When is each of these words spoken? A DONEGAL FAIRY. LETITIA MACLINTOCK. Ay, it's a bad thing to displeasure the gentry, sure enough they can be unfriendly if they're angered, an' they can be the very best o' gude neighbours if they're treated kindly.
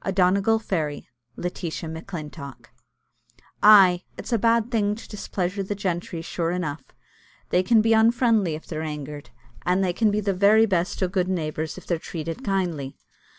A 0.00 0.12
DONEGAL 0.12 0.60
FAIRY. 0.60 1.10
LETITIA 1.36 1.88
MACLINTOCK. 1.90 2.70
Ay, 3.62 4.02
it's 4.16 4.32
a 4.32 4.38
bad 4.38 4.70
thing 4.70 4.94
to 4.94 5.06
displeasure 5.06 5.62
the 5.62 5.74
gentry, 5.74 6.22
sure 6.22 6.52
enough 6.52 6.82
they 7.50 7.62
can 7.62 7.82
be 7.82 7.92
unfriendly 7.92 8.54
if 8.54 8.66
they're 8.66 8.80
angered, 8.80 9.28
an' 9.66 9.82
they 9.82 9.92
can 9.92 10.10
be 10.10 10.20
the 10.20 10.32
very 10.32 10.64
best 10.64 11.02
o' 11.02 11.08
gude 11.08 11.28
neighbours 11.28 11.76
if 11.76 11.86
they're 11.86 11.98
treated 11.98 12.42
kindly. 12.42 12.96